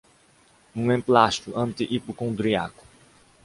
um 0.75 0.91
emplastro 0.91 1.53
anti-hipocondríaco 1.55 2.83